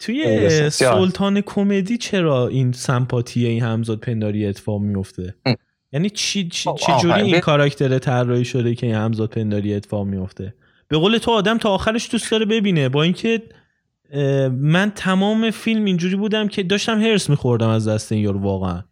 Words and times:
توی 0.00 0.70
سلطان 0.70 1.40
کمدی 1.40 1.96
چرا 1.96 2.48
این 2.48 2.72
سمپاتی 2.72 3.46
این 3.46 3.62
همزاد 3.62 3.98
پنداری 3.98 4.46
اتفاق 4.46 4.80
میفته؟ 4.80 5.34
یعنی 5.92 6.10
چی 6.10 6.48
چی 6.48 6.70
جوری 7.02 7.22
این 7.22 7.40
کاراکتر 7.40 7.98
طراحی 7.98 8.44
شده 8.44 8.74
که 8.74 8.86
این 8.86 8.94
همزاد 8.94 9.30
پنداری 9.30 9.74
اتفاق 9.74 10.06
میفته؟ 10.06 10.54
به 10.88 10.98
قول 10.98 11.18
تو 11.18 11.30
آدم 11.30 11.58
تا 11.58 11.70
آخرش 11.70 12.10
دوست 12.10 12.30
داره 12.30 12.46
ببینه. 12.46 12.88
با 12.88 13.02
اینکه 13.02 13.42
من 14.50 14.92
تمام 14.94 15.50
فیلم 15.50 15.84
اینجوری 15.84 16.16
بودم 16.16 16.48
که 16.48 16.62
داشتم 16.62 17.00
هرس 17.00 17.30
میخوردم 17.30 17.68
از 17.68 17.88
دست 17.88 18.12
این 18.12 18.24
یارو 18.24 18.40
واقعا. 18.40 18.82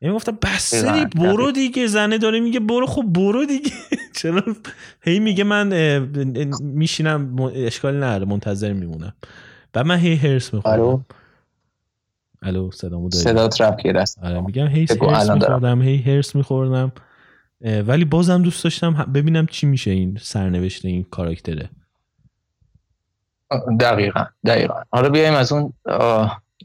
یعنی 0.00 0.14
گفتم 0.14 0.38
بس 0.42 0.84
برو 1.14 1.52
دیگه. 1.52 1.86
زنه 1.86 2.18
داره 2.18 2.40
میگه 2.40 2.60
برو 2.60 2.86
خب 2.86 3.02
برو 3.02 3.44
دیگه. 3.44 3.70
چرا؟ 4.20 4.42
هی 5.02 5.18
میگه 5.18 5.44
من 5.44 5.98
میشینم 6.60 7.36
اشکال 7.54 7.96
نداره 7.96 8.24
منتظر 8.24 8.72
میمونم. 8.72 9.14
و 9.76 9.84
من 9.84 9.98
هی 9.98 10.16
حرص 10.16 10.54
می‌خورم. 10.54 11.04
الو؟ 12.42 12.70
صدامو 12.70 13.08
داری؟ 13.08 13.24
صدات 13.24 13.48
رفت. 13.48 14.18
آره 14.24 14.40
میگم 14.40 14.66
هی 14.66 14.86
حرص 14.90 15.30
میخوردم 15.30 15.82
هی 15.82 15.96
حرص 15.96 16.36
میخوردم. 16.36 16.92
ولی 17.60 18.04
بازم 18.04 18.42
دوست 18.42 18.64
داشتم 18.64 18.92
ببینم 19.14 19.46
چی 19.46 19.66
میشه 19.66 19.90
این 19.90 20.18
سرنوشت 20.20 20.84
این 20.84 21.06
کاراکتره. 21.10 21.70
دقیقا 23.80 24.24
دقیقا. 24.46 24.74
حالا 24.90 25.08
بیایم 25.08 25.34
از 25.34 25.52
اون 25.52 25.72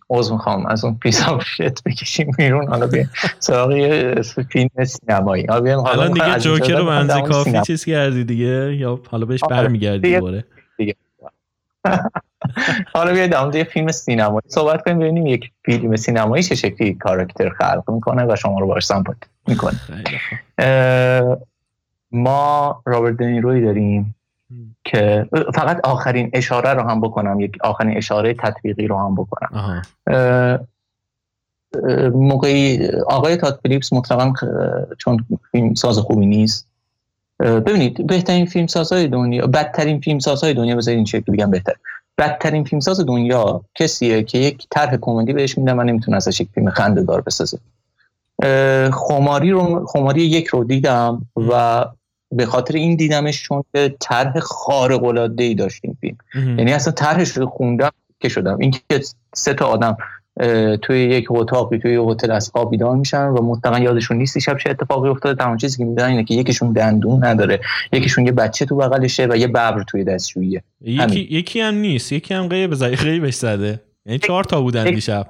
عوض 0.09 0.31
می‌خوام 0.31 0.65
از 0.65 0.85
اون 0.85 0.97
piece 0.97 1.27
of 1.27 1.43
shit 1.43 1.83
بکشیم 1.83 2.31
بیرون. 2.37 2.67
حالا 2.67 2.87
بیایم 2.87 3.09
سراغ 3.39 4.21
فیلم 4.21 4.69
سینمایی. 4.85 5.45
حالا 5.45 5.61
بیایم 5.61 5.79
حالا 5.79 6.07
دیگه 6.07 6.39
جوکر 6.39 6.77
رو 6.77 6.85
به 6.85 6.99
نظر 6.99 7.21
کافی 7.21 7.61
چیز 7.61 7.85
کردی 7.85 8.23
دیگه. 8.23 8.75
یا 8.75 9.01
حالا 9.09 9.25
بهش 9.25 9.43
آره، 9.43 9.55
برمیگردی 9.55 10.15
دوباره. 10.15 10.45
حالا 12.93 13.13
بیاید 13.13 13.31
در 13.31 13.55
یه 13.55 13.63
فیلم 13.63 13.91
سینمایی 13.91 14.41
صحبت 14.47 14.83
کنیم 14.83 14.99
ببینیم 14.99 15.25
یک 15.25 15.51
فیلم 15.65 15.95
سینمایی 15.95 16.43
چه 16.43 16.55
شکلی 16.55 16.93
کاراکتر 16.93 17.49
خلق 17.49 17.83
می‌کنه 17.91 18.25
و 18.25 18.35
شما 18.35 18.59
رو 18.59 18.67
باش 18.67 18.85
سمپات 18.85 19.17
می‌کنه. 19.47 19.79
ما 22.11 22.81
رابرت 22.85 23.17
دنیروی 23.17 23.61
داریم 23.61 24.15
که 24.83 25.29
فقط 25.53 25.79
آخرین 25.83 26.29
اشاره 26.33 26.73
رو 26.73 26.81
هم 26.81 27.01
بکنم 27.01 27.39
یک 27.39 27.57
آخرین 27.63 27.97
اشاره 27.97 28.33
تطبیقی 28.33 28.87
رو 28.87 28.97
هم 28.97 29.15
بکنم. 29.15 29.81
موقعی 32.13 32.87
آقای 33.07 33.35
تاد 33.37 33.59
فیلیپس 33.63 33.93
مطلقا 33.93 34.33
چون 34.97 35.25
فیلم 35.51 35.73
ساز 35.73 35.97
خوبی 35.97 36.25
نیست. 36.25 36.67
ببینید 37.39 38.07
بهترین 38.07 38.45
فیلم 38.45 38.67
سازهای 38.67 39.07
دنیا 39.07 39.47
بدترین 39.47 39.99
فیلم 39.99 40.19
سازهای 40.19 40.53
دنیا 40.53 40.75
بذارید 40.75 40.97
این 40.97 41.05
شکلی 41.05 41.37
بگم 41.37 41.51
بهتر. 41.51 41.73
بدترین 42.17 42.63
فیلمساز 42.63 42.99
دنیا 42.99 43.61
کسیه 43.75 44.23
که 44.23 44.37
یک 44.37 44.67
طرح 44.69 44.97
کمدی 45.01 45.33
بهش 45.33 45.57
میده 45.57 45.73
من 45.73 45.85
نمی‌تونه 45.85 46.17
ازش 46.17 46.41
یک 46.41 46.49
فیلم 46.55 46.69
خنده 46.69 47.03
دار 47.03 47.21
بسازه. 47.21 47.59
خماری 48.93 49.51
رو 49.51 49.85
خماری 49.85 50.21
یک 50.21 50.47
رو 50.47 50.63
دیدم 50.63 51.25
و 51.35 51.85
به 52.31 52.45
خاطر 52.45 52.73
این 52.73 52.95
دیدمش 52.95 53.43
چون 53.43 53.63
که 53.73 53.95
طرح 53.99 54.39
خارق 54.39 55.03
العاده 55.03 55.43
ای 55.43 55.55
داشت 55.55 55.81
این 55.83 55.97
فیلم. 56.01 56.17
یعنی 56.59 56.73
اصلا 56.73 56.93
طرحش 56.93 57.29
رو 57.29 57.47
خوندم 57.47 57.91
که 58.19 58.29
شدم. 58.29 58.57
اینکه 58.59 58.81
سه 59.35 59.53
تا 59.53 59.65
آدم 59.65 59.97
توی 60.81 60.99
یک 60.99 61.25
اتاقی 61.29 61.77
توی 61.77 61.93
یک 61.93 61.99
هتل 62.09 62.31
از 62.31 62.49
خواب 62.49 62.71
بیدار 62.71 62.95
میشن 62.95 63.27
و 63.27 63.41
مطلقا 63.41 63.79
یادشون 63.79 64.17
نیست 64.17 64.39
شب 64.39 64.57
چه 64.57 64.69
اتفاقی 64.69 65.09
افتاده. 65.09 65.43
تمام 65.43 65.57
چیزی 65.57 65.77
که 65.77 65.85
می‌دونن 65.85 66.09
اینه 66.09 66.23
که 66.23 66.33
یکیشون 66.33 66.73
دندون 66.73 67.25
نداره 67.25 67.59
یکیشون 67.93 68.25
یه 68.25 68.31
بچه 68.31 68.65
تو 68.65 68.75
بغلشه 68.75 69.27
و 69.29 69.35
یه 69.35 69.47
ببر 69.47 69.83
توی 69.83 70.03
دستشوییه. 70.03 70.63
یکی 70.81 71.27
یکی 71.31 71.61
هم 71.61 71.75
نیست 71.75 72.11
یکی 72.11 72.33
هم 72.33 72.47
غیب 72.47 72.73
زای 72.73 72.95
غیبش 72.95 73.33
زده. 73.33 73.81
یعنی 74.05 74.19
چهار 74.19 74.43
تا 74.43 74.61
بودن 74.61 74.83
دیشب. 74.83 75.27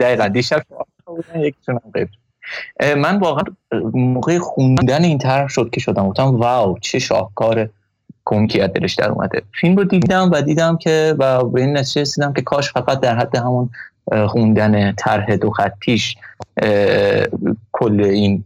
دقیقاً 0.00 0.28
دیشب 0.28 0.62
چهار 0.68 0.86
تا 1.06 1.12
بودن 1.12 1.40
یکیشون 1.40 1.80
هم 1.84 1.90
غیب. 1.94 2.08
من 2.96 3.18
واقعا 3.18 3.44
موقع 3.94 4.38
خوندن 4.38 5.04
این 5.04 5.18
طرح 5.18 5.48
شد 5.48 5.70
که 5.72 5.80
شدم. 5.80 6.08
گفتم 6.08 6.36
واو 6.36 6.78
چه 6.78 6.98
شاهکاره. 6.98 7.70
کمکی 8.24 8.60
از 8.60 8.70
دلش 8.72 8.94
در 8.94 9.10
اومده. 9.10 9.42
فیلم 9.60 9.76
رو 9.76 9.84
دیدم 9.84 10.30
و 10.32 10.42
دیدم 10.42 10.76
که 10.76 11.14
و 11.18 11.44
به 11.44 11.60
این 11.60 11.76
نتیجه 11.76 12.00
رسیدم 12.00 12.32
که 12.32 12.42
کاش 12.42 12.72
فقط 12.72 13.00
در 13.00 13.18
حد 13.18 13.36
همون 13.36 13.70
خوندن 14.26 14.92
طرح 14.92 15.36
دو 15.36 15.50
خطیش 15.50 16.16
کل 17.72 18.00
این 18.00 18.44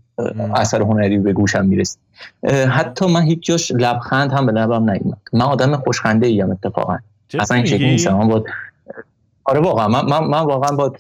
اثر 0.55 0.83
هنری 0.83 1.19
به 1.19 1.33
گوشم 1.33 1.67
می‌رسید. 1.67 1.99
حتی 2.69 3.07
من 3.07 3.23
هیچ 3.23 3.47
جاش 3.47 3.73
لبخند 3.73 4.33
هم 4.33 4.47
به 4.47 4.53
لبم 4.53 4.91
نیومد. 4.91 5.19
من 5.33 5.43
آدم 5.43 5.77
خوشخنده 5.77 6.27
ایم 6.27 6.51
اتفاقا. 6.51 6.99
اصلا 7.39 7.57
این 7.57 7.67
شکلی 7.67 7.91
نیستم. 7.91 8.15
من 8.15 8.29
با 8.29 8.45
آره 9.45 9.61
واقعا. 9.61 9.89
من, 9.89 10.05
من, 10.05 10.25
من 10.25 10.41
واقعا 10.41 10.77
با 10.77 10.93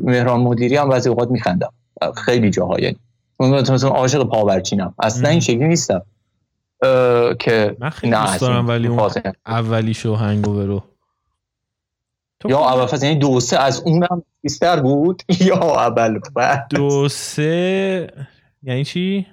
مهران 0.00 0.40
مدیری 0.40 0.76
هم 0.76 0.88
بعضی 0.88 1.08
اوقات 1.08 1.30
میخندم. 1.30 1.72
خیلی 2.24 2.50
جاها 2.50 2.80
یعنی. 2.80 2.96
مثلا 3.40 3.90
عاشق 3.90 4.24
پاورچینم. 4.24 4.94
اصلا 4.98 5.28
این 5.28 5.40
شکلی 5.40 5.68
نیستم. 5.68 6.02
که 7.38 7.76
من 7.78 7.90
خیلی 7.90 8.12
دوست 8.12 8.40
دارم 8.40 8.68
ولی 8.68 8.88
اون 8.88 9.10
اولی 9.46 9.94
شو 9.94 10.14
هنگوور 10.14 10.66
رو 10.66 10.82
یا 12.48 12.58
اول 12.58 12.86
فصل 12.86 13.06
یعنی 13.06 13.18
دو 13.18 13.40
سه 13.40 13.58
از 13.58 13.82
اونم 13.86 14.22
بیشتر 14.40 14.80
بود 14.80 15.22
یا 15.48 15.56
اول 15.56 16.18
بعد؟ 16.34 16.66
دو 16.70 17.08
سه 17.08 18.08
یعنی 18.62 18.84
چی؟ 18.84 19.26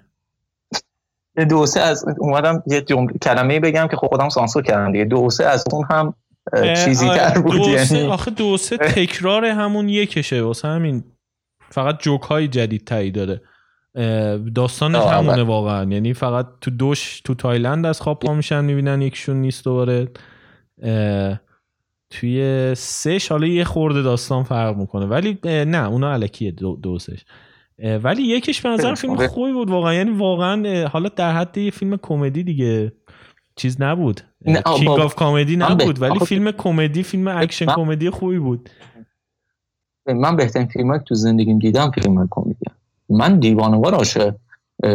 دو 1.49 1.65
سه 1.65 1.79
از 1.79 2.05
اومدم 2.19 2.63
یه 2.67 2.81
جمله 2.81 3.13
کلمه 3.21 3.59
بگم 3.59 3.87
که 3.91 3.97
خودم 3.97 4.29
سانسور 4.29 4.63
کردم 4.63 4.91
دیگه. 4.91 5.05
دو 5.05 5.29
سه 5.29 5.45
از 5.45 5.63
اون 5.71 5.85
هم 5.89 6.13
چیزی 6.85 7.07
تر 7.07 7.41
بود 7.41 7.57
دو 7.57 7.69
یعنی. 7.69 8.07
آخه 8.07 8.31
دو 8.31 8.57
سه 8.57 8.77
تکرار 8.77 9.45
همون 9.45 9.89
یکشه 9.89 10.41
واسه 10.41 10.67
همین. 10.67 11.03
فقط 11.69 11.99
جوک 11.99 12.21
های 12.21 12.47
جدید 12.47 12.87
تایی 12.87 13.11
داره. 13.11 13.41
داستانش 14.55 15.03
همونه 15.03 15.43
واقعا. 15.43 15.91
یعنی 15.91 16.13
فقط 16.13 16.47
تو 16.61 16.71
دوش 16.71 17.21
تو 17.21 17.33
تایلند 17.33 17.85
از 17.85 18.01
خواب 18.01 18.19
پا 18.19 18.33
میشن 18.33 18.65
می‌بینن 18.65 19.01
یکشون 19.01 19.35
نیست 19.35 19.65
دوباره. 19.65 20.07
توی 22.09 22.71
سه‌ش 22.77 23.31
حالا 23.31 23.47
یه 23.47 23.63
خورده 23.63 24.01
داستان 24.01 24.43
فرق 24.43 24.77
می‌کنه. 24.77 25.05
ولی 25.05 25.37
نه 25.43 25.87
اونا 25.87 26.13
الکیه 26.13 26.51
دو 26.51 26.75
دو 26.75 26.90
سه‌ش. 26.90 27.25
ولی 28.03 28.21
یکیش 28.21 28.61
به 28.61 28.69
نظر 28.69 28.95
فیلم 28.95 29.27
خوبی 29.27 29.53
بود 29.53 29.69
واقعا. 29.69 29.93
یعنی 29.93 30.11
واقعا 30.11 30.87
حالا 30.87 31.09
در 31.09 31.31
حد 31.31 31.57
یه 31.57 31.71
فیلم 31.71 31.97
کمدی 31.97 32.43
دیگه 32.43 32.93
چیز 33.55 33.81
نبود. 33.81 34.21
King 34.45 34.89
of 34.89 35.15
Comedy 35.15 35.55
نبود 35.55 36.01
ولی 36.01 36.19
فیلم 36.19 36.51
کمدی 36.51 37.03
فیلم 37.03 37.27
اکشن 37.27 37.65
کمدی 37.65 38.09
خوبی 38.09 38.39
بود. 38.39 38.69
من 40.05 40.35
بهترین 40.35 40.67
فیلم 40.67 40.97
تو 40.97 41.15
زندگیم 41.15 41.59
دیدم 41.59 41.91
فیلم 41.91 42.27
کمدی 42.31 42.65
من 43.09 43.39
دیوانوار 43.39 43.93
عاشق 43.93 44.35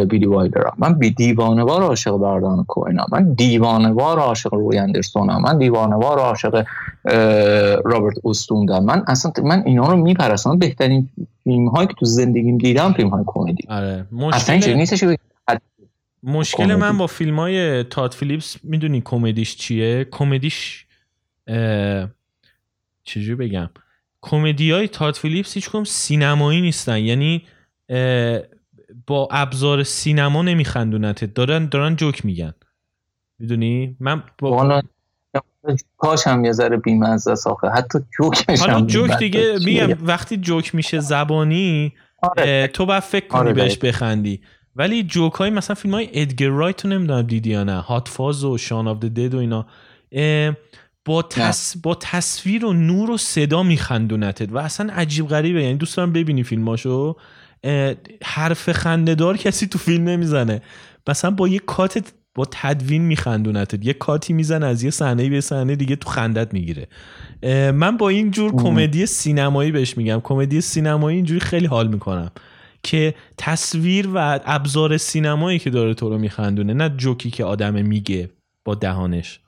بیلی 0.09 0.25
وایلدرم 0.25 0.73
من 0.77 0.93
بی 0.93 1.09
دیوانوار 1.09 1.81
عاشق 1.81 2.17
برادران 2.17 2.63
کوئنم 2.63 3.05
من 3.11 3.33
دیوانوار 3.33 4.19
عاشق 4.19 4.53
روی 4.53 4.77
اندرسونم 4.77 5.41
من 5.41 5.57
دیوانوار 5.57 6.19
عاشق 6.19 6.65
رابرت 7.85 8.17
اوستوندم 8.23 8.83
من 8.83 9.03
اصلا 9.07 9.31
من 9.43 9.63
اینا 9.65 9.91
رو 9.91 9.97
میپرستم. 9.97 10.59
بهترین 10.59 11.09
فیلم 11.43 11.67
هایی 11.67 11.87
که 11.87 11.93
تو 11.93 12.05
زندگیم 12.05 12.57
دیدم 12.57 12.93
فیلم 12.93 13.09
های 13.09 13.23
کمدی. 13.27 13.63
آره. 13.69 14.05
مشکل 14.11 14.85
مشکل 16.23 16.75
من 16.75 16.97
با 16.97 17.07
فیلم 17.07 17.39
های 17.39 17.83
تاد 17.83 18.13
فیلیپس 18.13 18.57
می‌دونی 18.63 19.01
کمدیش 19.05 19.55
چیه؟ 19.55 20.07
کمدیش 20.11 20.85
چجوری 23.03 23.35
بگم؟ 23.35 23.69
کمدی 24.21 24.71
های 24.71 24.87
تاد 24.87 25.15
فیلیپس 25.15 25.53
هیچ 25.53 25.69
سینمایی 25.85 26.61
نیستن. 26.61 26.97
یعنی 26.97 27.41
با 29.07 29.27
ابزار 29.31 29.83
سینما 29.83 30.41
نمیخندونتت 30.41 31.33
دارن 31.33 31.65
دارن 31.65 31.95
جوک 31.95 32.25
میگن. 32.25 32.53
می‌دونی؟ 33.39 33.95
من 33.99 34.23
با 34.39 34.81
کاش 35.97 36.27
هم 36.27 36.45
یه 36.45 36.51
ذره 36.51 36.77
بیمزه 36.77 37.35
آخه 37.45 37.67
حتی 37.67 37.99
جوک 38.17 38.59
حالا 38.59 38.81
جوک 38.81 39.17
دیگه 39.17 39.57
میگم 39.65 39.97
وقتی 40.01 40.37
جوک 40.37 40.75
میشه 40.75 40.99
زبانی 40.99 41.93
آره. 42.21 42.67
تو 42.67 42.85
باید 42.85 43.03
فکر 43.03 43.27
کنی 43.27 43.39
آره 43.39 43.53
بهش 43.53 43.77
بخندی. 43.77 44.41
ولی 44.75 45.03
جوک 45.03 45.33
های 45.33 45.49
مثلا 45.49 45.75
فیلم 45.75 45.93
های 45.93 46.09
ادگر 46.13 46.49
رایت 46.49 46.85
رو 46.85 46.91
نمی‌دونم 46.91 47.21
دیدی 47.21 47.49
یا 47.49 47.63
نه. 47.63 47.79
هات 47.79 48.07
فاز 48.07 48.43
و 48.43 48.57
شان 48.57 48.87
آف 48.87 48.99
دد 48.99 49.33
و 49.33 49.37
اینا. 49.37 49.65
با, 51.05 51.21
تص... 51.21 51.77
با 51.83 51.95
تصویر 51.95 52.65
و 52.65 52.73
نور 52.73 53.11
و 53.11 53.17
صدا 53.17 53.63
میخندونتت 53.63 54.51
و 54.51 54.57
اصلا 54.57 54.93
عجیب 54.93 55.27
غریبه. 55.27 55.63
یعنی 55.63 55.77
دوست 55.77 55.97
دارم 55.97 56.13
ببینی 56.13 56.43
فیلماشو. 56.43 57.15
حرف 58.23 58.71
خندهدار 58.71 59.37
کسی 59.37 59.67
تو 59.67 59.79
فیلم 59.79 60.03
نمی‌زنه. 60.03 60.61
مثلا 61.07 61.31
با 61.31 61.47
یه 61.47 61.59
کات 61.59 62.13
با 62.35 62.47
تدوین 62.51 63.01
میخندونتت. 63.01 63.85
یه 63.85 63.93
کاتی 63.93 64.33
می‌زنه 64.33 64.65
از 64.65 64.83
یه 64.83 64.89
صحنه 64.89 65.29
به 65.29 65.41
صحنه 65.41 65.75
دیگه 65.75 65.95
تو 65.95 66.09
خندت 66.09 66.53
می‌گیره. 66.53 66.87
من 67.71 67.97
با 67.97 68.09
این 68.09 68.31
جور 68.31 68.51
کمدی 68.51 69.05
سینمایی 69.05 69.71
بهش 69.71 69.97
میگم. 69.97 70.21
کمدی 70.23 70.61
سینمایی 70.61 71.15
اینجوری 71.15 71.39
خیلی 71.39 71.65
حال 71.65 71.87
می‌کنم 71.87 72.31
که 72.83 73.15
تصویر 73.37 74.09
و 74.13 74.39
ابزار 74.45 74.97
سینمایی 74.97 75.59
که 75.59 75.69
داره 75.69 75.93
تو 75.93 76.09
رو 76.09 76.17
میخندونه 76.17 76.73
نه 76.73 76.89
جوکی 76.89 77.29
که 77.29 77.43
آدم 77.43 77.85
میگه 77.85 78.29
با 78.65 78.75
دهانش. 78.75 79.39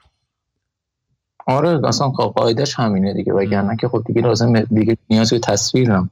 آره 1.48 1.88
اصلا 1.88 2.10
قاعدش 2.10 2.80
همینه 2.80 3.14
دیگه 3.14 3.34
وگرنه 3.34 3.76
که 3.76 3.88
خب 3.88 4.04
دیگه 4.06 4.22
لازم 4.22 4.60
دیگه 4.60 4.98
نیاز 5.10 5.30
به 5.30 5.40
تصویر 5.40 5.92
هم 5.92 6.10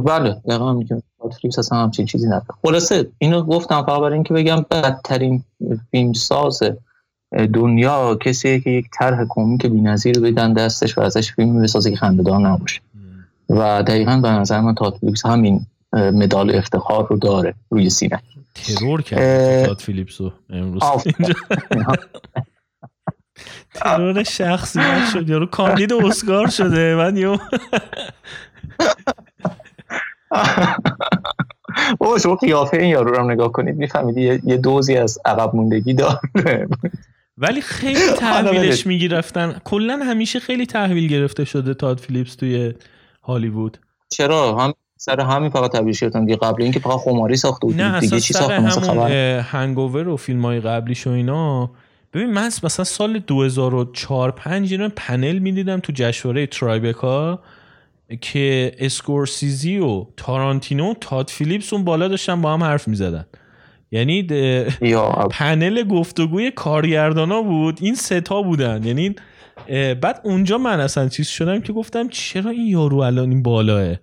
بله 0.00 0.32
دقیقا 0.48 0.72
میگم 0.72 1.02
فلیپس 1.40 1.58
اصلا 1.58 1.78
همچین 1.78 2.06
چیزی 2.06 2.26
نداره. 2.26 2.46
خلاصه 2.62 3.06
اینو 3.18 3.42
گفتم 3.42 3.82
فقط 3.82 4.00
برای 4.00 4.14
اینکه 4.14 4.34
بگم 4.34 4.64
بدترین 4.70 5.44
فیلم 5.90 6.12
ساز 6.12 6.62
دنیا 7.54 8.14
کسی 8.14 8.60
که 8.60 8.70
یک 8.70 8.86
طرح 8.98 9.24
کمیک 9.28 9.66
بی‌نظیر 9.66 10.20
بدن 10.20 10.52
دستش 10.52 10.98
و 10.98 11.00
ازش 11.00 11.32
فیلم 11.32 11.62
بسازه 11.62 11.90
که 11.90 11.96
خنده‌دار 11.96 12.40
نباشه. 12.40 12.80
و 13.50 13.82
دقیقا 13.82 14.16
به 14.16 14.28
نظر 14.28 14.60
من 14.60 14.74
تات 14.74 14.98
فیلیپس 14.98 15.26
همین 15.26 15.66
مدال 15.92 16.56
افتخار 16.56 17.06
رو 17.10 17.16
داره 17.16 17.54
روی 17.70 17.90
سینه. 17.90 18.22
ترور 18.54 19.02
کرد 19.02 19.66
تات 19.66 19.82
فیلیپس 19.82 20.20
رو 20.20 20.32
امروز. 20.50 20.82
ترور 23.74 24.22
شخصی 24.22 24.80
شد 25.12 25.30
یارو 25.30 25.46
کاندید 25.46 25.92
اسکار 25.92 26.50
شده 26.50 26.94
من 26.94 27.16
یو 27.16 27.36
بابا 31.98 32.18
شما 32.18 32.34
قیافه 32.34 32.76
این 32.76 32.90
یارو 32.90 33.14
رو 33.14 33.30
نگاه 33.30 33.52
کنید 33.52 33.76
می‌فهمید 33.76 34.44
یه 34.44 34.56
دوزی 34.56 34.96
از 34.96 35.18
عقب 35.24 35.56
موندگی 35.56 35.94
داره. 35.94 36.68
ولی 37.38 37.60
خیلی 37.60 38.12
تحویلش 38.20 38.86
می‌گرفتن. 38.86 39.60
کلا 39.64 39.96
همیشه 39.96 40.40
خیلی 40.40 40.66
تحویل 40.66 41.08
گرفته 41.08 41.44
شده 41.44 41.74
تاد 41.74 42.00
فیلیپس 42.00 42.34
توی 42.34 42.74
هالیوود. 43.22 43.78
چرا؟ 44.08 44.58
هم 44.58 44.72
سر 44.96 45.20
همین 45.20 45.50
فقط 45.50 45.72
تبدیل 45.72 45.92
شدن 45.92 46.24
دیگه. 46.24 46.36
قبل 46.36 46.62
اینکه 46.62 46.80
فقط 46.80 46.98
خماری 46.98 47.36
ساخته 47.36 47.66
بود 47.66 47.80
نه 47.80 48.00
دیگه 48.00 48.20
چی 48.20 48.34
ساخته 48.34 48.60
مثلا 48.60 48.82
خبر 48.82 49.38
هنگوور 49.38 50.08
و 50.08 50.16
فیلم 50.16 50.44
های 50.44 50.60
قبلیش 50.60 51.06
و 51.06 51.10
اینا 51.10 51.70
ببین 52.14 52.30
من 52.30 52.46
مثلا 52.46 52.84
سال 52.84 53.18
2004 53.18 54.30
5 54.30 54.72
اینا 54.72 54.88
پنل 54.96 55.38
می‌دیدم 55.38 55.80
تو 55.80 55.92
جشنواره 55.96 56.46
ترایبکا 56.46 57.40
که 58.20 58.72
اسکورسیزی 58.78 59.78
و 59.78 60.06
تارانتینو 60.16 60.94
تاد 61.00 61.30
فیلیپس 61.30 61.72
اون 61.72 61.84
بالا 61.84 62.08
داشتن 62.08 62.42
با 62.42 62.52
هم 62.52 62.62
حرف 62.62 62.88
می‌زدن. 62.88 63.26
یعنی 63.90 64.22
پنل 65.30 65.82
گفتگوی 65.82 66.50
کارگردانا 66.50 67.42
بود. 67.42 67.78
این 67.80 67.94
سه 67.94 68.26
تا 68.26 68.42
بودن. 68.42 68.84
یعنی 68.84 69.14
بعد 70.00 70.20
اونجا 70.24 70.58
من 70.58 70.80
اصلا 70.80 71.08
چیز 71.08 71.28
شدم 71.28 71.60
که 71.60 71.72
گفتم 71.72 72.08
چرا 72.08 72.50
این 72.50 72.66
یارو 72.66 72.98
الان 72.98 73.30
این 73.30 73.42
بالاه 73.42 73.94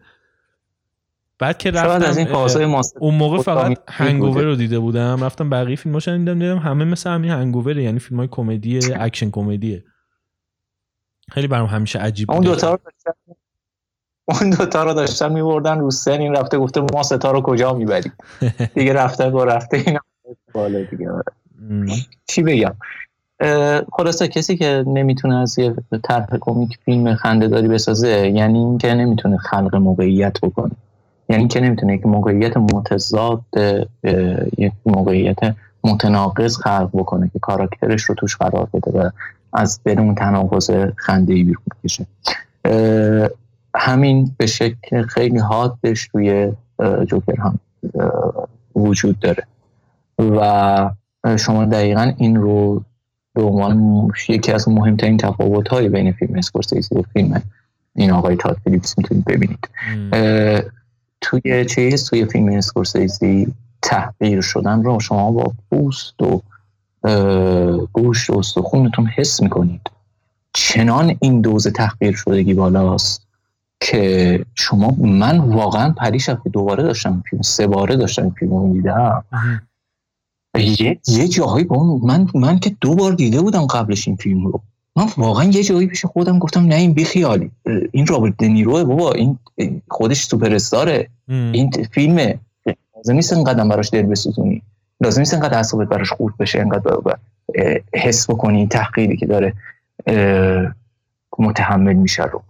بعد 1.41 1.57
که 1.57 1.71
رفتم 1.71 2.09
از 2.09 2.17
این 2.17 2.27
اون 2.99 3.15
موقع 3.15 3.41
فقط 3.41 3.77
Hangover 3.89 4.43
رو 4.43 4.55
دیده 4.55 4.79
بودم. 4.79 5.23
رفتم 5.23 5.49
بقیه 5.49 5.75
فیلماش 5.75 6.07
رو 6.07 6.17
دیدم 6.17 6.39
دیدم 6.39 6.57
همه 6.57 6.85
مثل 6.85 7.09
همین 7.09 7.31
Hangover 7.31 7.77
یعنی 7.77 7.99
فیلم 7.99 8.19
های 8.19 8.27
کمدی 8.31 8.93
اکشن 8.93 9.29
کمدیه. 9.29 9.83
خیلی 11.31 11.47
برام 11.47 11.67
همیشه 11.67 11.99
عجیب 11.99 12.31
اون 12.31 12.41
دوتا 12.41 12.71
رو 12.71 12.79
داشتن 12.85 13.11
اون 14.25 14.49
دوتا 14.49 14.83
رو 14.83 14.93
داشتن 14.93 15.31
میبردن 15.31 15.79
رو 15.79 15.91
سن. 15.91 16.21
این 16.21 16.35
رفته 16.35 16.57
گفته 16.57 16.81
ما 16.93 17.03
ستا 17.03 17.31
رو 17.31 17.41
کجا 17.41 17.73
می‌بریم؟ 17.73 18.13
دیگه 18.75 18.93
رفته 18.93 19.29
با 19.29 19.43
رفته 19.43 19.77
این 19.77 19.99
بالا 20.53 20.83
دیگه. 20.83 21.09
چی 22.27 22.43
بگم؟ 22.43 22.75
خلاصه 23.93 24.27
کسی 24.27 24.57
که 24.57 24.83
نمی‌تونه 24.87 25.35
از 25.35 25.59
یه 25.59 25.75
طرح 26.03 26.37
کمیک 26.41 26.77
فیلم 26.85 27.15
خنده 27.15 27.47
داری 27.47 27.67
بسازه 27.67 28.31
یعنی 28.35 28.59
اینکه 28.59 28.93
نمی‌تونه 28.93 29.37
خلق 29.37 29.75
موقعیت 29.75 30.37
بکنه. 30.41 30.71
یعنی 31.31 31.41
اینکه 31.41 31.59
نمی‌تونه 31.59 31.93
یک 31.93 32.05
موقعیت 32.05 32.57
متضاد 32.57 33.41
یک 34.57 34.73
موقعیت 34.85 35.55
متناقض 35.83 36.57
خلق 36.57 36.89
بکنه 36.93 37.29
که 37.33 37.39
کاراکترش 37.39 38.03
رو 38.03 38.15
توش 38.15 38.37
قرار 38.37 38.67
بده 38.73 38.91
و 38.91 39.09
از 39.53 39.79
بدون 39.85 40.15
تناقض 40.15 40.71
خنده 40.95 41.33
ای 41.33 41.43
بیرون 41.43 41.65
کشه 41.83 42.05
همین 43.75 44.31
به 44.37 44.45
شکل 44.45 45.01
خیلی 45.01 45.39
حادش 45.39 46.07
توی 46.07 46.51
جوکر 47.07 47.41
هم 47.41 47.59
وجود 48.75 49.19
داره. 49.19 49.43
و 50.19 50.89
شما 51.37 51.65
دقیقا 51.65 52.11
این 52.17 52.35
رو 52.35 52.83
به 53.33 53.41
عنوان 53.41 54.07
یکی 54.29 54.51
از 54.51 54.69
مهمترین 54.69 55.17
تفاوت 55.17 55.67
های 55.67 55.89
بین 55.89 56.11
فیلم 56.11 56.35
اسکورسیزی 56.35 56.95
و 56.95 57.01
فیلم 57.13 57.41
این 57.95 58.11
آقای 58.11 58.35
تاد 58.35 58.57
فیلیپس 58.63 58.97
می‌تونید 58.97 59.25
ببینید. 59.25 59.69
توی 61.21 61.65
چیز 61.65 62.09
توی 62.09 62.25
فیلم 62.25 62.47
اسکورسیزی 62.47 63.53
تحقیر 63.81 64.41
شدن 64.41 64.83
رو 64.83 64.99
شما 64.99 65.31
با 65.31 65.53
پوست 65.69 66.21
و 66.21 66.41
گوشت 67.91 68.29
و 68.29 68.37
استخونتون 68.37 69.07
حس 69.07 69.41
می‌کنید. 69.41 69.81
چنان 70.53 71.15
این 71.19 71.41
دوز 71.41 71.67
تحقیر 71.67 72.15
شدگی 72.15 72.53
بالاست 72.53 73.27
که 73.79 74.45
شما 74.55 74.95
من 74.99 75.37
واقعا 75.37 75.91
پریش 75.91 76.29
که 76.29 76.49
دوباره 76.53 76.83
داشتم 76.83 77.23
فیلم 77.29 77.41
سه 77.41 77.67
باره 77.67 77.95
داشتم 77.95 78.29
فیلم 78.29 78.51
رو 78.51 78.75
یه, 80.55 80.99
یه 81.07 81.27
جاهایی 81.27 81.65
با 81.65 81.97
من 81.97 82.27
من 82.33 82.59
که 82.59 82.75
دو 82.81 82.95
بار 82.95 83.13
دیده 83.13 83.41
بودم 83.41 83.65
قبلش 83.65 84.07
این 84.07 84.17
فیلم 84.17 84.47
رو. 84.47 84.61
من 84.95 85.07
واقعا 85.17 85.43
یه 85.43 85.63
جایی 85.63 85.87
پیش 85.87 86.05
خودم 86.05 86.39
گفتم 86.39 86.65
نه 86.65 86.75
این 86.75 86.93
بیخیالی 86.93 87.51
این 87.91 88.07
رابرت 88.07 88.33
دنیروه 88.37 88.83
بابا 88.83 89.11
این 89.11 89.37
خودش 89.87 90.23
سوپر 90.23 90.55
استاره 90.55 91.09
این 91.27 91.71
فیلمه. 91.91 92.39
لازم 92.95 93.13
نیست 93.13 93.33
اینقدر 93.33 93.67
براش 93.67 93.89
دل 93.93 94.01
بسوزونی. 94.01 94.61
لازم 95.01 95.21
نیست 95.21 95.33
اینقدر 95.33 95.57
اعصابت 95.57 95.87
براش 95.87 96.11
خورد 96.13 96.37
بشه 96.37 96.59
اینقدر 96.59 97.17
حس 97.93 98.29
بکنی 98.29 98.67
تحقیری 98.67 99.17
که 99.17 99.25
داره 99.25 99.53
متحمل 101.39 101.93
میشه 101.93 102.23
رو. 102.23 102.43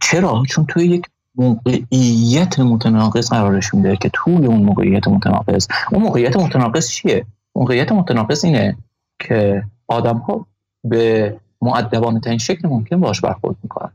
چرا؟ 0.00 0.42
چون 0.48 0.66
توی 0.66 0.86
یک 0.86 1.06
موقعیت 1.34 2.60
متناقض 2.60 3.30
قرارش 3.30 3.74
میده 3.74 3.96
که 3.96 4.10
توی 4.12 4.46
اون 4.46 4.62
موقعیت 4.62 5.08
متناقض 5.08 5.68
اون 5.92 6.02
موقعیت 6.02 6.36
متناقض 6.36 6.88
چیه؟ 6.88 7.26
موقعیت 7.54 7.92
متناقض 7.92 8.44
اینه 8.44 8.76
که 9.18 9.64
آدم 9.86 10.16
ها 10.16 10.46
به 10.84 11.36
معدبانه 11.64 12.20
ترین 12.20 12.38
شکل 12.38 12.68
ممکن 12.68 13.00
باش 13.00 13.20
برخورد 13.20 13.56
می‌کنن. 13.62 13.90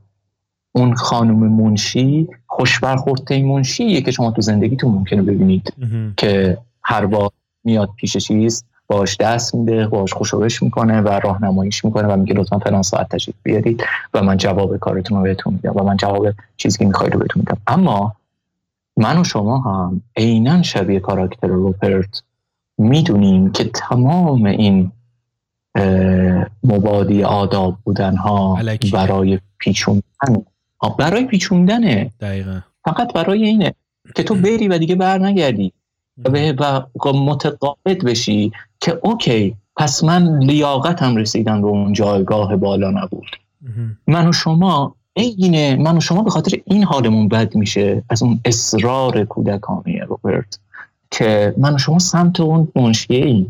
اون 0.71 0.95
خانم 0.95 1.35
منشی 1.35 2.27
خوش 2.47 2.79
برخورد 2.79 3.33
منشیه 3.33 4.01
که 4.01 4.11
شما 4.11 4.31
تو 4.31 4.41
زندگیتون 4.41 4.91
ممکنه 4.91 5.21
ببینید 5.21 5.73
که 6.17 6.57
هر 6.83 7.05
بار 7.05 7.29
میاد 7.63 7.89
پیش 7.95 8.17
چیز 8.17 8.63
باش 8.87 9.17
دست 9.17 9.55
میده 9.55 9.87
باش 9.87 10.13
خوشوش 10.13 10.63
می‌کنه 10.63 11.01
و 11.01 11.07
راهنماییش 11.07 11.85
می‌کنه 11.85 12.07
و 12.07 12.17
میگه 12.17 12.33
لطفا 12.33 12.59
فلان 12.59 12.81
ساعت 12.81 13.09
تشریف 13.09 13.35
بیارید 13.43 13.83
و 14.13 14.23
من 14.23 14.37
جواب 14.37 14.77
کارتون 14.77 15.17
رو 15.17 15.23
بهتون 15.23 15.53
میدم 15.53 15.73
و 15.75 15.83
من 15.83 15.97
جواب 15.97 16.27
چیزی 16.57 16.77
که 16.77 16.85
می‌خواید 16.85 17.13
رو 17.13 17.19
بهتون 17.19 17.39
میدم. 17.39 17.57
اما 17.67 18.15
من 18.97 19.17
و 19.17 19.23
شما 19.23 19.57
هم 19.57 20.01
عینا 20.17 20.61
شبیه 20.61 20.99
کاراکتر 20.99 21.47
روپرت 21.47 22.23
می‌دونیم 22.77 23.51
که 23.51 23.63
تمام 23.63 24.45
این 24.45 24.91
مبادی 26.63 27.23
آداب 27.23 27.77
بودن 27.83 28.15
ها 28.15 28.59
برای 28.93 29.39
پیچوندن. 29.57 30.01
برای 30.99 31.25
پیچوندنه. 31.25 32.11
دقیقا. 32.19 32.59
فقط 32.85 33.13
برای 33.13 33.45
اینه 33.45 33.73
که 34.15 34.23
تو 34.23 34.35
بری 34.35 34.67
و 34.67 34.77
دیگه 34.77 34.95
بر 34.95 35.17
نگردی 35.19 35.73
و 36.25 37.13
متقاعد 37.13 38.05
بشی 38.05 38.51
که 38.81 38.99
اوکی 39.03 39.55
پس 39.77 40.03
من 40.03 40.39
لیاقتم 40.39 41.15
رسیدن 41.15 41.61
به 41.61 41.67
اون 41.67 41.93
جایگاه 41.93 42.55
بالا 42.55 42.91
نبود. 42.91 43.29
من 44.07 44.27
و 44.27 44.31
شما 44.31 44.95
اینه 45.13 45.75
من 45.75 45.97
و 45.97 45.99
شما 45.99 46.23
به 46.23 46.29
خاطر 46.29 46.57
این 46.65 46.83
حالمون 46.83 47.27
بد 47.27 47.55
میشه. 47.55 48.03
از 48.09 48.23
اون 48.23 48.39
اصرار 48.45 49.23
کودکانه 49.23 50.03
روبرت. 50.07 50.59
که 51.11 51.53
من 51.57 51.75
و 51.75 51.77
شما 51.77 51.99
سمت 51.99 52.39
اون 52.39 52.67
منشیه 52.75 53.25
ای 53.25 53.47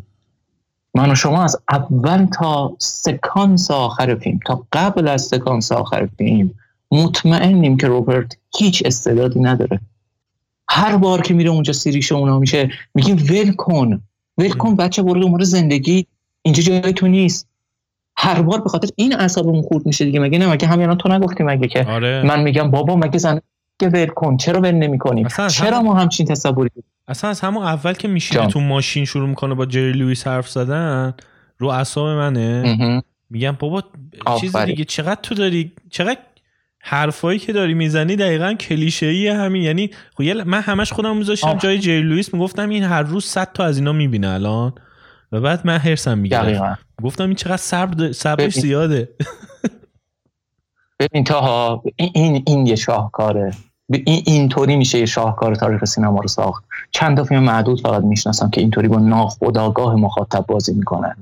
من 0.96 1.12
و 1.12 1.16
شما 1.16 1.44
از 1.44 1.58
اول 1.72 2.26
تا 2.26 2.76
سکانس 2.80 3.72
آخر 3.72 4.16
فیلم 4.16 4.40
تا 4.46 4.66
قبل 4.74 5.08
از 5.08 5.22
سکانس 5.22 5.72
آخر 5.72 6.10
فیلم 6.18 6.52
مطمئنیم 6.92 7.78
که 7.78 7.88
روبرت 7.88 8.38
هیچ 8.58 8.84
استعدادی 8.86 9.40
نداره. 9.40 9.80
هر 10.70 10.98
بار 10.98 11.22
که 11.22 11.34
میره 11.34 11.50
اونجا 11.50 11.74
سیریش 11.74 12.12
اونا 12.12 12.40
میشه 12.40 12.72
میگیم 12.96 13.16
ول 13.30 13.52
کن. 13.52 14.02
ول 14.38 14.52
کن 14.52 14.76
بچه 14.76 15.04
برو 15.04 15.22
دنبال 15.22 15.44
زندگی. 15.44 16.06
اینجا 16.42 16.64
جای 16.64 16.94
تو 16.94 17.08
نیست. 17.08 17.48
هر 18.18 18.42
بار 18.42 18.62
به 18.62 18.70
خاطر 18.70 18.90
این 18.96 19.16
اعصابمون 19.16 19.62
خورد 19.62 19.86
میشه 19.86 20.06
دیگه. 20.06 20.20
مگه 20.20 20.40
نه؟ 20.40 20.52
مگه 20.52 20.68
همینا 20.68 20.96
تو 20.96 21.10
نگفتی 21.10 21.44
مگه 21.44 21.68
که 21.68 21.86
آره. 21.86 22.24
من 22.26 22.44
میگم 22.44 22.72
بابا 22.72 22.96
مگه 22.96 23.18
زن 23.18 23.42
که 23.80 23.88
ول 23.88 24.06
کن. 24.06 24.38
چرا 24.38 24.62
ول 24.62 24.72
نمی‌کنیم 24.72 25.28
چرا 25.28 25.82
ما 25.82 25.94
همچین 25.94 26.26
تصوری 26.26 26.70
اصلا 27.08 27.30
از 27.30 27.42
همون 27.42 27.64
اول 27.64 27.94
که 27.94 28.08
میشینه 28.08 28.48
تو 28.48 28.60
ماشین 28.60 29.06
شروع 29.06 29.30
می‌کنه 29.30 29.56
با 29.56 29.66
جری 29.66 29.92
لوئیس 29.92 30.28
حرف 30.28 30.50
زدن 30.50 31.14
رو 31.58 31.68
اعصاب 31.68 32.08
منه. 32.08 33.04
میگم 33.30 33.52
بابا 33.60 33.84
چیز 34.40 34.58
دیگه 34.58 34.86
چقدر 34.86 35.20
تو 35.24 35.36
داری 35.36 35.72
چقدر 35.90 36.20
حرفایی 36.82 37.40
که 37.40 37.54
داری 37.54 37.74
می‌زنی 37.74 38.16
دقیقا 38.16 38.54
کلیشه 38.54 39.06
ای 39.06 39.28
همین. 39.28 39.64
یعنی 39.64 39.90
خب 40.18 40.24
من 40.24 40.62
همش 40.62 40.94
خودم 40.94 41.18
میذاشتم 41.18 41.54
جای 41.54 41.80
جری 41.80 42.02
لوئیس 42.02 42.34
می‌گفتم 42.34 42.70
این 42.70 42.84
هر 42.84 43.02
روز 43.02 43.26
100 43.26 43.54
تا 43.54 43.66
از 43.66 43.78
اینا 43.78 43.94
می‌بینه 43.94 44.30
الان. 44.30 44.74
و 45.32 45.42
بعد 45.42 45.68
من 45.68 45.78
هرسم 45.78 46.18
می‌گیره. 46.18 46.78
گفتم 47.04 47.26
این 47.26 47.36
چقدر 47.36 47.58
صبر 47.58 48.12
صبرش 48.12 48.60
زیاده. 48.60 49.10
ببین 51.00 51.24
تا 51.24 51.84
این 51.96 52.44
این 52.48 52.68
یه 52.68 52.76
شاهکاره. 52.76 53.52
این 53.92 54.24
اینطوری 54.26 54.76
میشه 54.76 55.00
یه 55.00 55.06
شاهکار 55.06 55.56
تاریخ 55.56 55.86
سینما 55.86 56.20
رو 56.20 56.28
ساخت. 56.28 56.64
چند 56.92 57.18
تا 57.18 57.24
فیلم 57.24 57.44
معدود 57.44 57.82
فقط 57.82 58.04
می‌شناسم 58.04 58.50
که 58.50 58.62
اینطوری 58.62 58.88
با 58.88 59.00
ناخودآگاه 59.00 59.96
مخاطب 59.96 60.46
بازی 60.48 60.74
می‌کنن. 60.74 61.16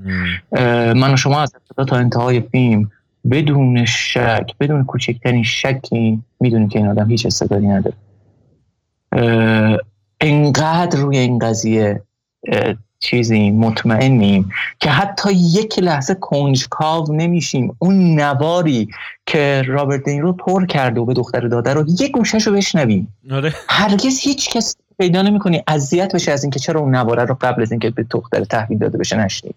من 0.94 1.14
و 1.14 1.18
شما 1.18 1.42
از 1.42 1.52
ابتدا 1.56 1.86
تا 1.86 1.96
انتهای 1.96 2.40
فیلم 2.42 2.92
بدون 3.32 3.86
شک 3.86 4.52
بدون 4.60 4.84
کوچکترین 4.84 5.44
شکی 5.44 6.24
می‌دونیم 6.40 6.70
که 6.70 6.80
این 6.80 6.88
آدم 6.88 7.10
هیچ 7.10 7.26
استعدادی 7.26 7.68
نداره. 7.68 7.96
انقدر 10.22 11.00
روی 11.00 11.18
این 11.18 11.40
قضیه 11.40 12.02
چیزی 13.00 13.51
مطمئنیم 13.51 14.51
که 14.80 14.89
حتی 14.89 15.34
یک 15.34 15.80
لحظه 15.80 16.16
کنجکاو 16.16 17.16
نمیشیم. 17.16 17.75
اون 17.80 18.20
نواری 18.20 18.89
که 19.25 19.63
رابرت 19.68 20.04
دینرو 20.04 20.34
پر 20.34 20.66
کرده 20.66 21.01
و 21.01 21.06
به 21.06 21.13
دختر 21.13 21.39
داده 21.39 21.74
رو 21.74 21.86
یک 22.00 22.12
گوشش 22.12 22.48
رو 22.48 22.54
بشنویم. 22.54 23.13
آره. 23.32 23.54
هرگز 23.70 24.20
هیچ 24.20 24.50
کس 24.50 24.75
پیدا 25.00 25.22
نمی‌کنی 25.22 25.63
اذیت 25.68 26.16
بشه 26.16 26.32
از 26.32 26.44
اینکه 26.44 26.60
چرا 26.60 26.80
اون 26.80 26.96
نواره 26.96 27.25
رو 27.25 27.38
قبل 27.42 27.62
از 27.62 27.72
اینکه 27.72 27.89
به 27.89 28.06
دختر 28.10 28.44
تحویل 28.44 28.77
داده 28.77 28.98
بشه 28.98 29.18
نشنید. 29.18 29.56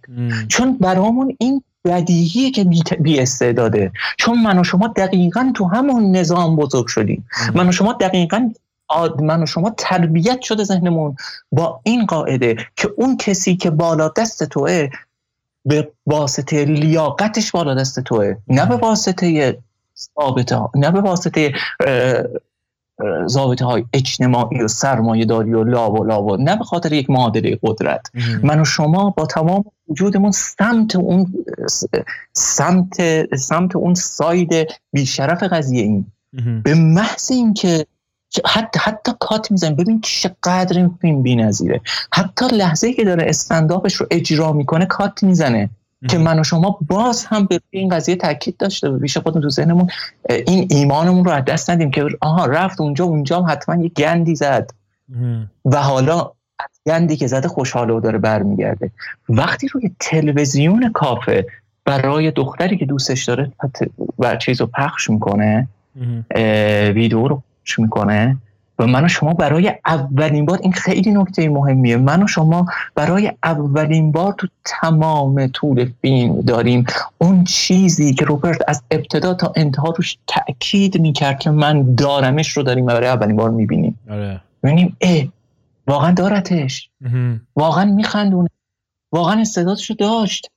چون 0.49 0.78
برامون 0.78 1.37
این 1.38 1.62
بدیهیه 1.85 2.50
که 2.50 2.66
بی 3.00 3.20
استعداده 3.20 3.92
چون 4.18 4.42
من 4.42 4.59
و 4.59 4.64
شما 4.64 4.87
دقیقا 4.97 5.52
تو 5.54 5.64
همون 5.64 6.16
نظام 6.16 6.56
بزرگ 6.56 6.87
شدیم. 6.87 7.26
من 7.54 7.68
و 7.68 7.73
شما 7.73 7.92
دقیقا 7.92 8.50
من 9.20 9.42
و 9.42 9.47
شما 9.47 9.75
تربیت 9.78 10.40
شده 10.40 10.64
ذهنمون 10.64 11.16
با 11.52 11.80
این 11.82 12.06
قاعده 12.06 12.56
که 12.76 12.90
اون 12.97 13.16
کسی 13.16 13.56
که 13.56 13.70
بالا 13.70 14.09
دست 14.09 14.44
توه 14.44 14.88
به 15.64 15.92
واسطه 16.06 16.64
لیاقتش 16.64 17.50
بالا 17.50 17.75
دست 17.75 18.00
توه. 18.00 18.35
نه 18.49 18.66
به 18.66 18.76
واسطه 18.76 19.59
ثابته 19.97 20.61
نه 20.75 20.90
به 20.90 21.00
واسطه 21.00 21.52
ضابطه 23.26 23.64
های 23.64 23.85
اجتماعی 23.92 24.62
و 24.62 24.68
سرمایه 24.68 25.25
داری 25.25 25.52
و 25.52 25.64
لا 25.64 25.92
و 25.92 26.04
لا 26.04 26.23
و 26.23 26.37
نه 26.37 26.56
به 26.56 26.64
خاطر 26.64 26.92
یک 26.92 27.11
معادله 27.11 27.59
قدرت. 27.62 28.06
من 28.42 28.61
و 28.61 28.64
شما 28.64 29.11
با 29.11 29.26
تمام 29.26 29.64
وجودمون 29.88 30.30
سمت 30.30 30.97
اون 30.97 31.44
سمت 32.32 33.26
سمت 33.37 33.76
اون 33.76 33.94
ساید 33.94 34.50
بیشرف 34.92 35.42
قضیه 35.42 35.82
این 35.82 36.06
به 36.64 36.75
محض 36.75 37.30
اینکه 37.30 37.87
حتی 38.46 38.80
حتی 38.82 39.12
کات 39.20 39.50
می‌زنیم 39.50 39.76
ببین 39.76 40.00
چقدر 40.00 40.78
این 40.78 40.99
فیلم 41.00 41.22
بی‌نظیره. 41.22 41.80
حتی 42.12 42.46
لحظه 42.46 42.92
که 42.92 43.04
داره 43.04 43.25
استنداپش 43.28 43.94
رو 43.94 44.06
اجرا 44.10 44.52
می‌کنه 44.52 44.87
کات 44.87 45.22
می‌زنه. 45.22 45.70
که 46.08 46.18
من 46.18 46.40
و 46.40 46.44
شما 46.44 46.78
باز 46.87 47.25
هم 47.25 47.46
به 47.46 47.60
این 47.70 47.88
قضیه 47.88 48.16
تاکید 48.16 48.56
داشته 48.56 48.90
بیش 48.90 49.16
خودمون 49.16 49.42
تو 49.42 49.50
ذهنمون 49.50 49.88
این 50.28 50.66
ایمانمون 50.70 51.25
رو 51.25 51.30
از 51.30 51.44
دست 51.44 51.70
ندیم 51.70 51.90
که 51.90 52.04
آها 52.20 52.46
رفت 52.46 52.80
اونجا 52.80 53.04
اونجا 53.04 53.38
هم 53.38 53.46
حتما 53.49 53.82
یه 53.82 53.88
گندی 53.88 54.34
زد. 54.34 54.70
و 55.64 55.76
حالا 55.76 56.20
از 56.58 56.80
گندی 56.87 57.16
که 57.16 57.26
زده 57.26 57.49
خوشحاله 57.49 57.92
و 57.92 58.00
داره 58.00 58.18
برمیگرده. 58.18 58.90
وقتی 59.28 59.68
روی 59.68 59.90
تلویزیون 60.00 60.92
کافه 60.92 61.46
برای 61.84 62.30
دختری 62.30 62.76
که 62.76 62.87
دوستش 62.87 63.25
داره 63.25 63.52
و 64.18 64.37
چیز 64.37 64.60
رو 64.60 64.66
پخش 64.66 65.10
می‌کنه 65.10 65.68
ویدیو 66.94 67.28
رو 67.28 67.42
می‌کنه؟ 67.79 68.37
و 68.79 68.87
من 68.87 69.05
و 69.05 69.09
شما 69.09 69.33
برای 69.33 69.73
اولین 69.87 70.47
بار 70.47 70.59
این 70.62 70.73
خیلی 70.73 71.11
نکته 71.11 71.49
مهمیه. 71.49 71.97
من 71.97 72.23
و 72.23 72.26
شما 72.26 72.67
برای 72.95 73.33
اولین 73.43 74.12
بار 74.12 74.33
تو 74.33 74.47
تمام 74.64 75.47
طول 75.47 75.90
فیلم 76.02 76.40
داریم. 76.40 76.85
اون 77.19 77.45
چیزی 77.45 78.14
که 78.14 78.25
روبرت 78.25 78.61
از 78.69 78.83
ابتدا 78.90 79.35
تا 79.35 79.52
انتها 79.57 79.95
روش 79.97 80.19
تاکید 80.26 81.00
می‌کرد 81.00 81.38
که 81.38 81.50
من 81.50 81.95
دارمش 81.95 82.49
رو 82.49 82.62
داریم 82.62 82.85
و 82.85 82.88
برای 82.88 83.09
اولین 83.09 83.37
بار 83.37 83.50
می‌بینیم. 83.50 83.99
آره. 84.11 84.40
ببینیم 84.62 84.97
اه 85.00 85.25
واقعا 85.87 86.11
دارتش. 86.11 86.90
واقعا 87.57 87.85
میخندونه. 87.85 88.49
واقعا 89.12 89.40
استعدادش 89.40 89.90
رو 89.90 89.97
داشت. 89.97 90.50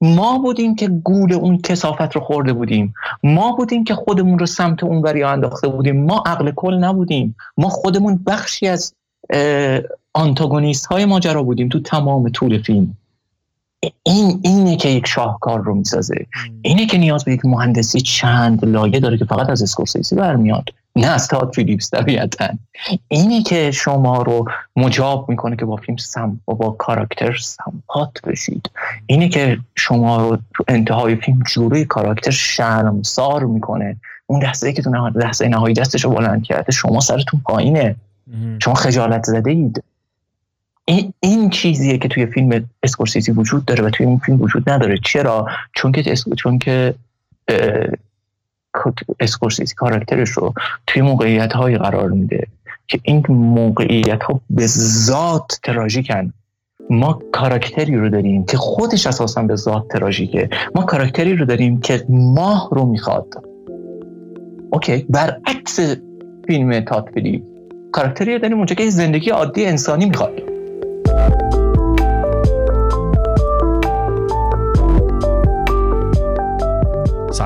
ما 0.00 0.38
بودیم 0.38 0.74
که 0.74 0.88
گول 0.88 1.32
اون 1.32 1.58
کسافت 1.58 2.12
رو 2.14 2.20
خورده 2.20 2.52
بودیم. 2.52 2.94
ما 3.22 3.52
بودیم 3.52 3.84
که 3.84 3.94
خودمون 3.94 4.38
رو 4.38 4.46
سمت 4.46 4.84
اون 4.84 5.02
وری 5.02 5.22
انداخته 5.22 5.68
بودیم. 5.68 6.04
ما 6.04 6.22
عقل 6.26 6.50
کل 6.50 6.74
نبودیم. 6.74 7.36
ما 7.56 7.68
خودمون 7.68 8.20
بخشی 8.26 8.66
از 8.66 8.94
آنتاگونیست 10.14 10.86
های 10.86 11.04
ماجرا 11.04 11.42
بودیم 11.42 11.68
تو 11.68 11.80
تمام 11.80 12.28
طول 12.28 12.62
فیلم. 12.62 12.96
این 14.02 14.40
اینه 14.42 14.76
که 14.76 14.88
یک 14.88 15.06
شاهکار 15.06 15.60
رو 15.60 15.74
می‌سازه. 15.74 16.26
اینه 16.62 16.86
که 16.86 16.98
نیاز 16.98 17.24
به 17.24 17.32
یک 17.32 17.44
مهندسی 17.44 18.00
چند 18.00 18.64
لایه 18.64 19.00
داره 19.00 19.18
که 19.18 19.24
فقط 19.24 19.50
از 19.50 19.62
اسکورسیزی 19.62 20.16
برمیاد 20.16 20.64
نه 20.96 21.06
از 21.06 21.28
تاد 21.28 21.54
فیلیپس 21.54 21.90
طبیعتا. 21.90 22.48
اینه 23.08 23.42
که 23.42 23.70
شما 23.70 24.22
رو 24.22 24.44
مجاب 24.76 25.28
می‌کنه 25.28 25.56
که 25.56 25.64
با 25.64 25.76
فیلم 25.76 25.96
سم 25.96 26.40
و 26.48 26.54
با 26.54 26.70
کاراکتر 26.70 27.36
سمپات 27.36 28.22
بشید. 28.26 28.70
اینه 29.06 29.28
که 29.28 29.58
شما 29.74 30.28
رو 30.28 30.38
تو 30.54 30.64
انتهای 30.68 31.16
فیلم 31.16 31.42
جوره 31.42 31.84
کاراکتر 31.84 32.30
شرمسار 32.30 33.44
می‌کنه. 33.44 33.96
اون 34.26 34.40
دسته 34.40 34.72
که 34.72 34.82
تو 34.82 35.10
دسته 35.10 35.48
نهایی 35.48 35.74
دستش 35.74 36.04
رو 36.04 36.10
بلند 36.10 36.42
کرده 36.42 36.72
شما 36.72 37.00
سرتون 37.00 37.40
پایینه. 37.44 37.96
شما 38.62 38.74
خجالت 38.74 39.24
زده 39.24 39.50
اید 39.50 39.82
این, 40.90 41.12
این 41.20 41.50
چیزیه 41.50 41.98
که 41.98 42.08
توی 42.08 42.26
فیلم 42.26 42.68
اسکورسیزی 42.82 43.32
وجود 43.32 43.64
داره 43.64 43.84
و 43.84 43.90
توی 43.90 44.06
این 44.06 44.18
فیلم 44.18 44.42
وجود 44.42 44.70
نداره. 44.70 44.98
چرا؟ 45.04 45.46
چون 45.72 45.92
که 45.92 46.14
چون 46.36 46.58
که 46.58 46.94
اسکورسیزی 49.20 49.74
کاراکترش 49.74 50.28
رو 50.30 50.54
توی 50.86 51.02
موقعیت 51.02 51.52
های 51.52 51.78
قرار 51.78 52.08
میده 52.08 52.46
که 52.88 53.00
این 53.02 53.22
موقعیت 53.28 54.22
ها 54.22 54.40
به 54.50 54.66
ذات 54.66 55.60
تراژیکن. 55.62 56.32
ما 56.90 57.22
کاراکتری 57.32 57.96
رو 57.96 58.08
داریم 58.08 58.44
که 58.44 58.56
خودش 58.56 59.06
اساسا 59.06 59.42
به 59.42 59.56
ذات 59.56 59.88
تراژیکه. 59.88 60.48
ما 60.74 60.82
کاراکتری 60.82 61.36
رو 61.36 61.44
داریم 61.44 61.80
که 61.80 62.04
ماه 62.08 62.68
رو 62.72 62.84
می‌خواد. 62.84 63.44
اوکی 64.70 65.06
برعکس 65.08 65.80
فیلم 66.46 66.80
تات 66.80 67.04
کاراکتری 67.92 68.38
داریم 68.38 68.56
اونجا 68.56 68.74
که 68.74 68.90
زندگی 68.90 69.30
عادی 69.30 69.66
انسانی 69.66 70.06
می‌خواد. 70.06 70.49